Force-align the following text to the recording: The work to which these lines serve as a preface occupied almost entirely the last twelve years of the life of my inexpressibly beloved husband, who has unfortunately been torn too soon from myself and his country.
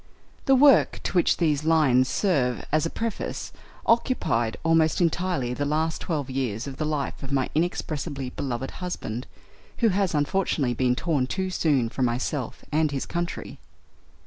The 0.45 0.55
work 0.55 0.99
to 1.03 1.11
which 1.13 1.37
these 1.37 1.63
lines 1.63 2.07
serve 2.09 2.65
as 2.71 2.87
a 2.87 2.89
preface 2.89 3.53
occupied 3.85 4.57
almost 4.63 4.99
entirely 4.99 5.53
the 5.53 5.63
last 5.63 6.01
twelve 6.01 6.27
years 6.27 6.65
of 6.65 6.77
the 6.77 6.87
life 6.87 7.21
of 7.21 7.31
my 7.31 7.51
inexpressibly 7.53 8.31
beloved 8.31 8.71
husband, 8.81 9.27
who 9.77 9.89
has 9.89 10.15
unfortunately 10.15 10.73
been 10.73 10.95
torn 10.95 11.27
too 11.27 11.51
soon 11.51 11.87
from 11.87 12.05
myself 12.05 12.65
and 12.71 12.89
his 12.89 13.05
country. 13.05 13.59